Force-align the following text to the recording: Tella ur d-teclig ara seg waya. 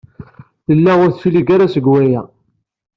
Tella 0.65 0.91
ur 1.03 1.09
d-teclig 1.11 1.47
ara 1.55 1.73
seg 1.73 1.85
waya. 1.91 2.21